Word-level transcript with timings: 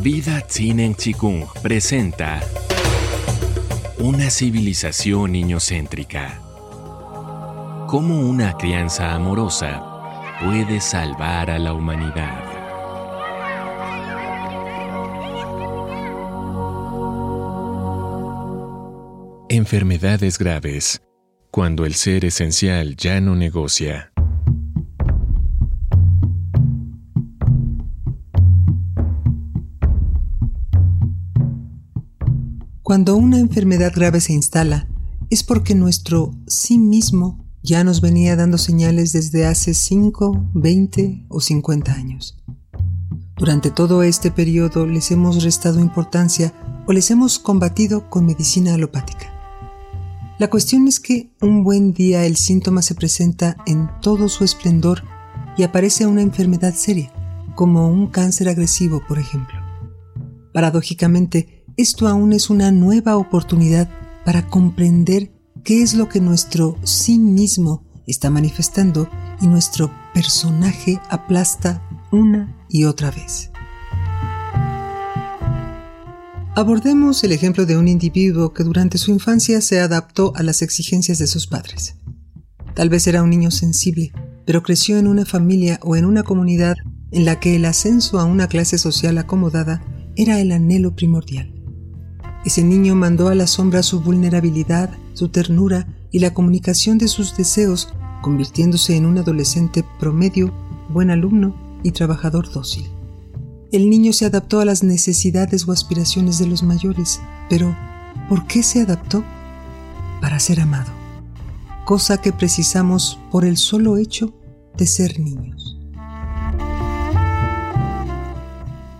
Vida 0.00 0.40
Tsinen 0.42 0.94
Chikung 0.94 1.44
presenta 1.60 2.40
Una 3.98 4.30
civilización 4.30 5.32
niñocéntrica. 5.32 6.40
Cómo 7.88 8.20
una 8.20 8.56
crianza 8.56 9.12
amorosa 9.12 10.38
puede 10.40 10.80
salvar 10.80 11.50
a 11.50 11.58
la 11.58 11.72
humanidad. 11.72 12.44
Enfermedades 19.48 20.38
graves. 20.38 21.02
Cuando 21.50 21.84
el 21.84 21.94
ser 21.94 22.24
esencial 22.24 22.94
ya 22.94 23.20
no 23.20 23.34
negocia. 23.34 24.12
Cuando 32.88 33.16
una 33.16 33.38
enfermedad 33.38 33.92
grave 33.94 34.18
se 34.18 34.32
instala, 34.32 34.88
es 35.28 35.42
porque 35.42 35.74
nuestro 35.74 36.34
sí 36.46 36.78
mismo 36.78 37.44
ya 37.62 37.84
nos 37.84 38.00
venía 38.00 38.34
dando 38.34 38.56
señales 38.56 39.12
desde 39.12 39.44
hace 39.44 39.74
5, 39.74 40.52
20 40.54 41.26
o 41.28 41.38
50 41.38 41.92
años. 41.92 42.42
Durante 43.36 43.70
todo 43.70 44.02
este 44.02 44.30
periodo 44.30 44.86
les 44.86 45.10
hemos 45.10 45.44
restado 45.44 45.80
importancia 45.80 46.54
o 46.86 46.94
les 46.94 47.10
hemos 47.10 47.38
combatido 47.38 48.08
con 48.08 48.24
medicina 48.24 48.72
alopática. 48.72 49.34
La 50.38 50.48
cuestión 50.48 50.88
es 50.88 50.98
que 50.98 51.30
un 51.42 51.64
buen 51.64 51.92
día 51.92 52.24
el 52.24 52.36
síntoma 52.36 52.80
se 52.80 52.94
presenta 52.94 53.58
en 53.66 53.90
todo 54.00 54.30
su 54.30 54.44
esplendor 54.44 55.02
y 55.58 55.62
aparece 55.62 56.06
una 56.06 56.22
enfermedad 56.22 56.72
seria, 56.72 57.12
como 57.54 57.90
un 57.90 58.06
cáncer 58.06 58.48
agresivo, 58.48 59.02
por 59.06 59.18
ejemplo. 59.18 59.58
Paradójicamente, 60.54 61.57
esto 61.78 62.08
aún 62.08 62.32
es 62.32 62.50
una 62.50 62.72
nueva 62.72 63.16
oportunidad 63.16 63.88
para 64.24 64.48
comprender 64.48 65.30
qué 65.62 65.80
es 65.80 65.94
lo 65.94 66.08
que 66.08 66.20
nuestro 66.20 66.76
sí 66.82 67.20
mismo 67.20 67.86
está 68.04 68.30
manifestando 68.30 69.08
y 69.40 69.46
nuestro 69.46 69.90
personaje 70.12 71.00
aplasta 71.08 71.80
una 72.10 72.66
y 72.68 72.84
otra 72.84 73.12
vez. 73.12 73.52
Abordemos 76.56 77.22
el 77.22 77.30
ejemplo 77.30 77.64
de 77.64 77.76
un 77.76 77.86
individuo 77.86 78.52
que 78.52 78.64
durante 78.64 78.98
su 78.98 79.12
infancia 79.12 79.60
se 79.60 79.78
adaptó 79.78 80.32
a 80.34 80.42
las 80.42 80.62
exigencias 80.62 81.18
de 81.18 81.28
sus 81.28 81.46
padres. 81.46 81.94
Tal 82.74 82.88
vez 82.88 83.06
era 83.06 83.22
un 83.22 83.30
niño 83.30 83.52
sensible, 83.52 84.10
pero 84.44 84.64
creció 84.64 84.98
en 84.98 85.06
una 85.06 85.24
familia 85.24 85.78
o 85.84 85.94
en 85.94 86.06
una 86.06 86.24
comunidad 86.24 86.74
en 87.12 87.24
la 87.24 87.38
que 87.38 87.54
el 87.54 87.64
ascenso 87.66 88.18
a 88.18 88.24
una 88.24 88.48
clase 88.48 88.78
social 88.78 89.16
acomodada 89.18 89.84
era 90.16 90.40
el 90.40 90.50
anhelo 90.50 90.96
primordial. 90.96 91.57
Ese 92.44 92.62
niño 92.62 92.94
mandó 92.94 93.28
a 93.28 93.34
la 93.34 93.46
sombra 93.46 93.82
su 93.82 94.00
vulnerabilidad, 94.00 94.90
su 95.14 95.28
ternura 95.28 95.86
y 96.10 96.20
la 96.20 96.32
comunicación 96.34 96.96
de 96.98 97.08
sus 97.08 97.36
deseos, 97.36 97.92
convirtiéndose 98.22 98.96
en 98.96 99.06
un 99.06 99.18
adolescente 99.18 99.84
promedio, 99.98 100.52
buen 100.88 101.10
alumno 101.10 101.54
y 101.82 101.92
trabajador 101.92 102.50
dócil. 102.50 102.88
El 103.70 103.90
niño 103.90 104.12
se 104.12 104.24
adaptó 104.24 104.60
a 104.60 104.64
las 104.64 104.82
necesidades 104.82 105.68
o 105.68 105.72
aspiraciones 105.72 106.38
de 106.38 106.46
los 106.46 106.62
mayores, 106.62 107.20
pero 107.50 107.76
¿por 108.28 108.46
qué 108.46 108.62
se 108.62 108.80
adaptó? 108.80 109.24
Para 110.20 110.40
ser 110.40 110.60
amado, 110.60 110.90
cosa 111.84 112.20
que 112.20 112.32
precisamos 112.32 113.18
por 113.30 113.44
el 113.44 113.56
solo 113.56 113.98
hecho 113.98 114.32
de 114.76 114.86
ser 114.86 115.20
niños. 115.20 115.78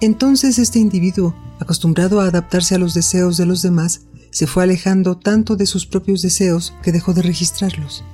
Entonces 0.00 0.58
este 0.58 0.78
individuo 0.78 1.34
acostumbrado 1.60 2.20
a 2.20 2.26
adaptarse 2.26 2.74
a 2.74 2.78
los 2.78 2.94
deseos 2.94 3.36
de 3.36 3.46
los 3.46 3.62
demás, 3.62 4.02
se 4.30 4.46
fue 4.46 4.64
alejando 4.64 5.16
tanto 5.16 5.56
de 5.56 5.66
sus 5.66 5.86
propios 5.86 6.22
deseos 6.22 6.74
que 6.82 6.92
dejó 6.92 7.14
de 7.14 7.22
registrarlos. 7.22 8.04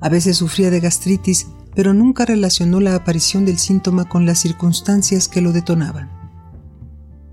A 0.00 0.08
veces 0.08 0.36
sufría 0.36 0.70
de 0.70 0.80
gastritis, 0.80 1.48
pero 1.74 1.92
nunca 1.92 2.24
relacionó 2.24 2.80
la 2.80 2.94
aparición 2.94 3.44
del 3.44 3.58
síntoma 3.58 4.08
con 4.08 4.26
las 4.26 4.38
circunstancias 4.38 5.28
que 5.28 5.40
lo 5.40 5.52
detonaban. 5.52 6.10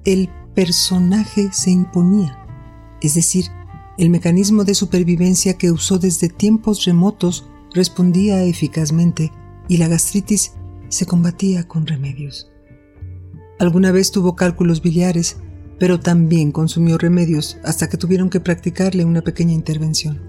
El 0.03 0.29
personaje 0.55 1.49
se 1.51 1.71
imponía, 1.71 2.37
es 3.01 3.13
decir, 3.13 3.45
el 3.97 4.09
mecanismo 4.09 4.63
de 4.63 4.73
supervivencia 4.73 5.57
que 5.57 5.71
usó 5.71 5.99
desde 5.99 6.29
tiempos 6.29 6.85
remotos 6.85 7.45
respondía 7.73 8.43
eficazmente 8.43 9.31
y 9.67 9.77
la 9.77 9.87
gastritis 9.87 10.53
se 10.89 11.05
combatía 11.05 11.67
con 11.67 11.85
remedios. 11.85 12.50
Alguna 13.61 13.91
vez 13.91 14.09
tuvo 14.09 14.35
cálculos 14.35 14.81
biliares, 14.81 15.37
pero 15.77 15.99
también 15.99 16.51
consumió 16.51 16.97
remedios 16.97 17.59
hasta 17.63 17.87
que 17.89 17.95
tuvieron 17.95 18.31
que 18.31 18.39
practicarle 18.39 19.05
una 19.05 19.21
pequeña 19.21 19.53
intervención. 19.53 20.19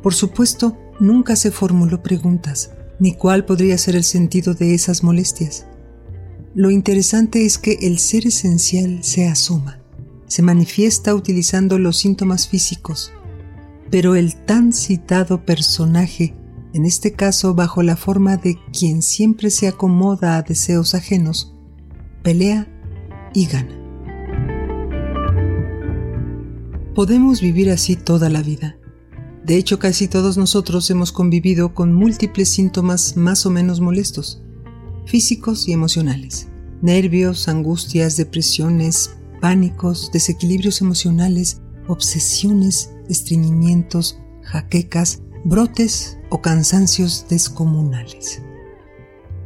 Por 0.00 0.14
supuesto, 0.14 0.78
nunca 1.00 1.34
se 1.34 1.50
formuló 1.50 2.04
preguntas, 2.04 2.70
ni 3.00 3.14
cuál 3.14 3.46
podría 3.46 3.76
ser 3.78 3.96
el 3.96 4.04
sentido 4.04 4.54
de 4.54 4.74
esas 4.74 5.02
molestias. 5.02 5.66
Lo 6.54 6.70
interesante 6.70 7.44
es 7.44 7.58
que 7.58 7.78
el 7.82 7.98
ser 7.98 8.28
esencial 8.28 9.02
se 9.02 9.26
asoma, 9.26 9.80
se 10.28 10.42
manifiesta 10.42 11.16
utilizando 11.16 11.80
los 11.80 11.96
síntomas 11.96 12.46
físicos, 12.46 13.10
pero 13.90 14.14
el 14.14 14.36
tan 14.36 14.72
citado 14.72 15.44
personaje, 15.44 16.36
en 16.74 16.84
este 16.84 17.10
caso 17.10 17.56
bajo 17.56 17.82
la 17.82 17.96
forma 17.96 18.36
de 18.36 18.56
quien 18.72 19.02
siempre 19.02 19.50
se 19.50 19.66
acomoda 19.66 20.36
a 20.36 20.42
deseos 20.42 20.94
ajenos, 20.94 21.56
pelea 22.22 22.66
y 23.34 23.46
gana. 23.46 23.76
Podemos 26.94 27.40
vivir 27.40 27.70
así 27.70 27.96
toda 27.96 28.28
la 28.28 28.42
vida. 28.42 28.76
De 29.44 29.56
hecho, 29.56 29.78
casi 29.78 30.06
todos 30.06 30.36
nosotros 30.36 30.90
hemos 30.90 31.12
convivido 31.12 31.74
con 31.74 31.92
múltiples 31.92 32.48
síntomas 32.48 33.16
más 33.16 33.46
o 33.46 33.50
menos 33.50 33.80
molestos, 33.80 34.42
físicos 35.06 35.66
y 35.68 35.72
emocionales. 35.72 36.48
Nervios, 36.82 37.48
angustias, 37.48 38.16
depresiones, 38.16 39.16
pánicos, 39.40 40.10
desequilibrios 40.12 40.80
emocionales, 40.80 41.62
obsesiones, 41.88 42.92
estreñimientos, 43.08 44.20
jaquecas, 44.42 45.22
brotes 45.44 46.18
o 46.28 46.40
cansancios 46.40 47.26
descomunales. 47.28 48.42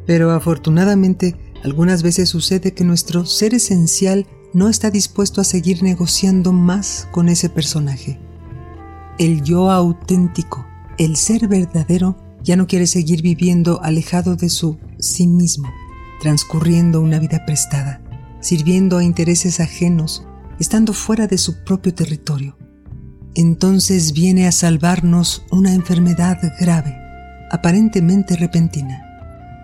Pero 0.06 0.32
afortunadamente, 0.32 1.36
algunas 1.64 2.02
veces 2.02 2.28
sucede 2.28 2.74
que 2.74 2.84
nuestro 2.84 3.24
ser 3.24 3.54
esencial 3.54 4.26
no 4.52 4.68
está 4.68 4.90
dispuesto 4.90 5.40
a 5.40 5.44
seguir 5.44 5.82
negociando 5.82 6.52
más 6.52 7.08
con 7.10 7.30
ese 7.30 7.48
personaje. 7.48 8.20
El 9.18 9.42
yo 9.42 9.70
auténtico, 9.70 10.66
el 10.98 11.16
ser 11.16 11.48
verdadero, 11.48 12.18
ya 12.42 12.56
no 12.56 12.66
quiere 12.66 12.86
seguir 12.86 13.22
viviendo 13.22 13.82
alejado 13.82 14.36
de 14.36 14.50
su 14.50 14.76
sí 14.98 15.26
mismo, 15.26 15.68
transcurriendo 16.20 17.00
una 17.00 17.18
vida 17.18 17.46
prestada, 17.46 18.02
sirviendo 18.40 18.98
a 18.98 19.04
intereses 19.04 19.58
ajenos, 19.58 20.26
estando 20.60 20.92
fuera 20.92 21.26
de 21.26 21.38
su 21.38 21.64
propio 21.64 21.94
territorio. 21.94 22.58
Entonces 23.34 24.12
viene 24.12 24.46
a 24.46 24.52
salvarnos 24.52 25.46
una 25.50 25.72
enfermedad 25.72 26.38
grave, 26.60 26.94
aparentemente 27.50 28.36
repentina. 28.36 29.02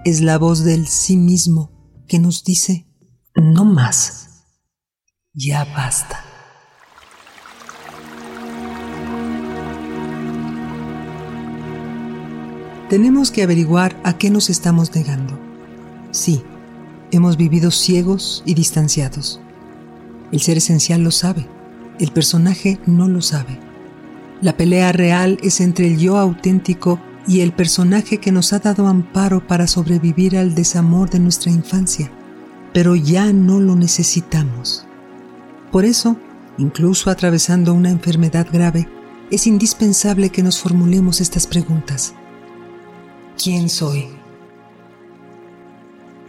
Es 0.07 0.23
la 0.23 0.39
voz 0.39 0.65
del 0.65 0.87
sí 0.87 1.19
mismo 1.19 1.71
que 2.11 2.19
nos 2.19 2.43
dice, 2.43 2.89
no 3.37 3.65
más, 3.65 4.45
ya 5.33 5.65
basta. 5.65 6.25
Tenemos 12.89 13.31
que 13.31 13.45
averiguar 13.45 13.97
a 14.03 14.19
qué 14.19 14.29
nos 14.29 14.51
estamos 14.51 14.93
negando. 14.93 15.39
Sí, 16.11 16.43
hemos 17.13 17.37
vivido 17.37 17.71
ciegos 17.71 18.43
y 18.45 18.55
distanciados. 18.55 19.41
El 20.33 20.41
ser 20.41 20.57
esencial 20.57 21.05
lo 21.05 21.13
sabe, 21.13 21.47
el 22.01 22.11
personaje 22.11 22.81
no 22.87 23.07
lo 23.07 23.23
sabe. 23.23 23.61
La 24.43 24.57
pelea 24.57 24.91
real 24.91 25.39
es 25.45 25.61
entre 25.61 25.87
el 25.87 25.99
yo 25.99 26.19
auténtico 26.19 26.99
y 27.27 27.41
el 27.41 27.53
personaje 27.53 28.19
que 28.19 28.33
nos 28.33 28.53
ha 28.53 28.59
dado 28.59 28.87
amparo 28.87 29.47
para 29.47 29.67
sobrevivir 29.67 30.37
al 30.37 30.55
desamor 30.55 31.11
de 31.11 31.21
nuestra 31.21 31.51
infancia, 31.51 32.11
pero 32.73 32.97
ya 32.97 33.33
no 33.33 33.61
lo 33.61 33.77
necesitamos. 33.77 34.87
Por 35.71 35.85
eso, 35.85 36.17
incluso 36.59 37.11
atravesando 37.11 37.75
una 37.75 37.91
enfermedad 37.91 38.47
grave, 38.53 38.89
es 39.31 39.47
indispensable 39.47 40.31
que 40.31 40.43
nos 40.43 40.59
formulemos 40.61 41.21
estas 41.21 41.47
preguntas. 41.47 42.15
¿Quién 43.43 43.69
soy? 43.69 44.09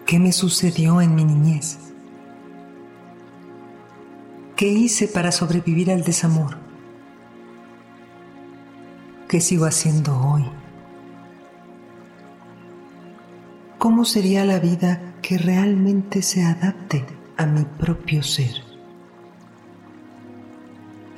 ¿Qué 0.06 0.20
me 0.20 0.32
sucedió 0.32 1.02
en 1.02 1.16
mi 1.16 1.26
niñez? 1.26 1.78
¿Qué 4.56 4.68
hice 4.68 5.08
para 5.08 5.32
sobrevivir 5.32 5.90
al 5.90 6.04
desamor? 6.04 6.58
¿Qué 9.28 9.42
sigo 9.42 9.66
haciendo 9.66 10.16
hoy? 10.20 10.44
¿Cómo 13.82 14.06
sería 14.06 14.46
la 14.46 14.60
vida 14.60 15.16
que 15.24 15.40
realmente 15.40 16.22
se 16.22 16.44
adapte 16.44 17.04
a 17.36 17.48
mi 17.48 17.66
propio 17.66 18.22
ser. 18.22 18.62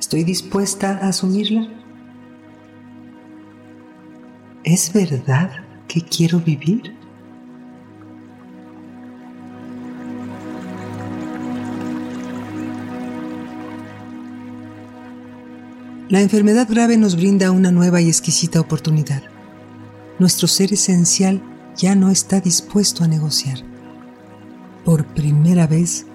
¿Estoy 0.00 0.24
dispuesta 0.24 0.98
a 1.02 1.08
asumirla? 1.08 1.68
¿Es 4.64 4.94
verdad 4.94 5.50
que 5.86 6.00
quiero 6.00 6.40
vivir? 6.40 6.96
La 16.08 16.22
enfermedad 16.22 16.66
grave 16.70 16.96
nos 16.96 17.14
brinda 17.14 17.50
una 17.50 17.70
nueva 17.70 18.00
y 18.00 18.08
exquisita 18.08 18.58
oportunidad. 18.58 19.22
Nuestro 20.18 20.48
ser 20.48 20.72
esencial 20.72 21.42
ya 21.76 21.94
no 21.94 22.10
está 22.10 22.40
dispuesto 22.40 23.04
a 23.04 23.08
negociar. 23.08 23.58
Por 24.84 25.04
primera 25.06 25.66
vez, 25.66 26.06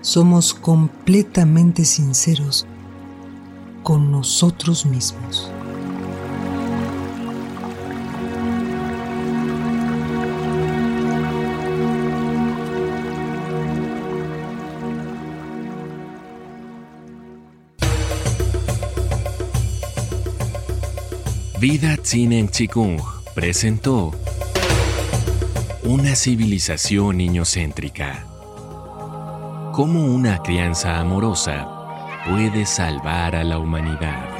somos 0.00 0.52
completamente 0.54 1.84
sinceros 1.84 2.66
con 3.82 4.10
nosotros 4.10 4.86
mismos. 4.86 5.50
Vida 21.60 21.96
Tsinen 21.96 22.50
Chikung 22.50 23.00
presentó 23.34 24.12
Una 25.86 26.16
civilización 26.16 27.18
niñocéntrica. 27.18 28.24
Cómo 29.74 30.06
una 30.06 30.38
crianza 30.38 30.98
amorosa 30.98 31.68
puede 32.26 32.64
salvar 32.64 33.36
a 33.36 33.44
la 33.44 33.58
humanidad. 33.58 34.33